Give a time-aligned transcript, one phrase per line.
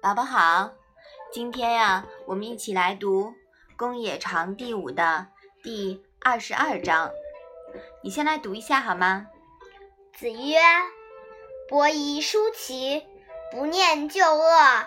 [0.00, 0.70] 宝宝好，
[1.32, 3.30] 今天呀，我们一起来读
[3.76, 5.26] 《公冶长》第五的
[5.60, 7.10] 第二十二章。
[8.00, 9.26] 你先来读一下好吗？
[10.16, 10.56] 子曰
[11.68, 13.04] ：“伯夷叔齐，
[13.50, 14.86] 不念旧恶，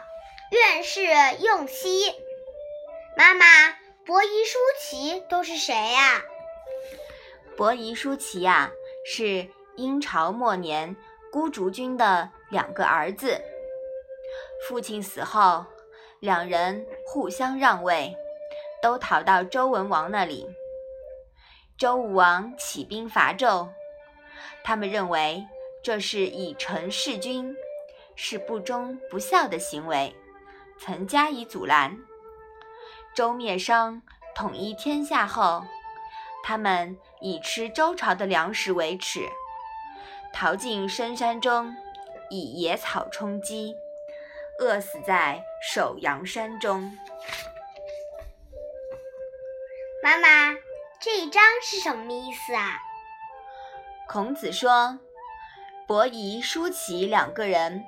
[0.52, 1.02] 愿是
[1.42, 2.16] 用兮。”
[3.18, 3.46] 妈妈，
[4.06, 6.22] 伯夷叔齐都是谁呀？
[7.58, 8.72] 伯夷叔齐呀，
[9.06, 10.96] 是殷朝末年
[11.34, 13.42] 孤竹君的两个儿子。
[14.68, 15.66] 父亲死后，
[16.20, 18.16] 两人互相让位，
[18.82, 20.48] 都逃到周文王那里。
[21.78, 23.70] 周武王起兵伐纣。
[24.64, 25.44] 他们认为
[25.84, 27.56] 这是以臣弑君，
[28.16, 30.16] 是不忠不孝的行为，
[30.78, 31.98] 曾加以阻拦。
[33.16, 34.02] 周灭商，
[34.36, 35.64] 统一天下后，
[36.44, 39.28] 他们以吃周朝的粮食为耻，
[40.32, 41.76] 逃进深山中，
[42.30, 43.76] 以野草充饥，
[44.62, 46.96] 饿死在首阳山中。
[50.04, 50.56] 妈妈，
[51.02, 52.78] 这一章是什么意思啊？
[54.08, 55.00] 孔子说
[55.88, 57.84] ：“伯夷、叔齐两个人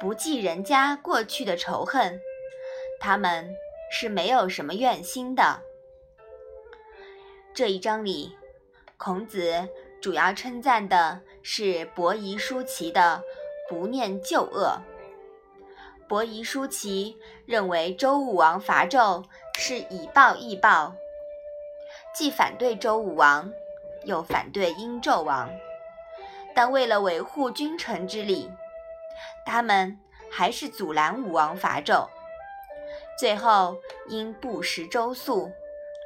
[0.00, 2.18] 不记人家过去的仇恨，
[2.98, 3.54] 他们
[3.92, 5.60] 是没有什么怨心的。”
[7.52, 8.34] 这一章里，
[8.96, 9.68] 孔子
[10.00, 13.22] 主要称赞的是伯夷、叔齐的
[13.68, 14.80] 不念旧恶。
[16.08, 20.94] 伯夷、叔齐认为周武王伐纣是以暴易暴，
[22.14, 23.52] 既反对周武王。
[24.04, 25.50] 又反对殷纣王，
[26.54, 28.48] 但为了维护君臣之礼，
[29.44, 29.98] 他们
[30.30, 32.06] 还是阻拦武王伐纣，
[33.18, 35.50] 最后因不食周粟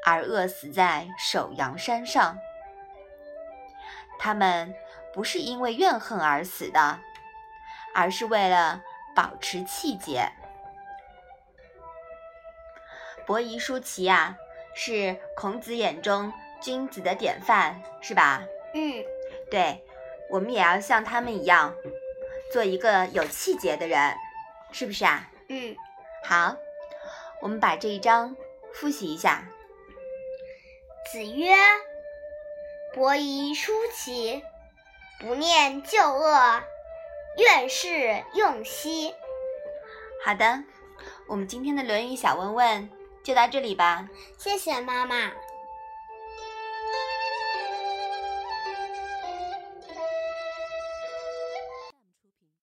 [0.06, 2.38] 而饿死在首阳山上。
[4.18, 4.74] 他们
[5.12, 7.00] 不是因为怨恨而死的，
[7.94, 8.80] 而是为了
[9.14, 10.30] 保持气节。
[13.26, 14.36] 伯夷叔齐呀，
[14.74, 16.32] 是孔子眼中。
[16.62, 18.42] 君子的典范是吧？
[18.74, 19.02] 嗯，
[19.50, 19.82] 对，
[20.28, 21.74] 我们也要像他们一样，
[22.52, 24.14] 做一个有气节的人，
[24.70, 25.26] 是不是啊？
[25.48, 25.74] 嗯，
[26.22, 26.54] 好，
[27.40, 28.36] 我们把这一章
[28.74, 29.42] 复习一下。
[31.10, 31.54] 子曰
[32.92, 34.44] ：“伯夷叔齐，
[35.18, 36.62] 不念旧恶，
[37.40, 39.12] 愿是用兮。”
[40.24, 40.62] 好的，
[41.26, 42.90] 我们今天的《论语》小问问
[43.22, 44.08] 就到这里吧。
[44.36, 45.32] 谢谢妈妈。